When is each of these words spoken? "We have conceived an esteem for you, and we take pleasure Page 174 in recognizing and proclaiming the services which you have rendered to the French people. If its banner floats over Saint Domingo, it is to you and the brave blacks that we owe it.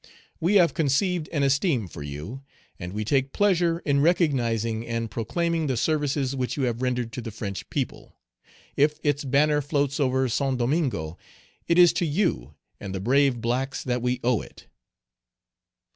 "We 0.39 0.55
have 0.55 0.73
conceived 0.73 1.29
an 1.31 1.43
esteem 1.43 1.87
for 1.87 2.01
you, 2.01 2.41
and 2.79 2.91
we 2.91 3.05
take 3.05 3.33
pleasure 3.33 3.81
Page 3.81 3.85
174 3.85 3.91
in 3.91 4.01
recognizing 4.41 4.87
and 4.87 5.11
proclaiming 5.11 5.67
the 5.67 5.77
services 5.77 6.35
which 6.35 6.57
you 6.57 6.63
have 6.63 6.81
rendered 6.81 7.13
to 7.13 7.21
the 7.21 7.29
French 7.29 7.69
people. 7.69 8.15
If 8.75 8.99
its 9.03 9.23
banner 9.23 9.61
floats 9.61 9.99
over 9.99 10.27
Saint 10.27 10.57
Domingo, 10.57 11.19
it 11.67 11.77
is 11.77 11.93
to 11.93 12.05
you 12.07 12.55
and 12.79 12.95
the 12.95 12.99
brave 12.99 13.41
blacks 13.41 13.83
that 13.83 14.01
we 14.01 14.19
owe 14.23 14.41
it. 14.41 14.65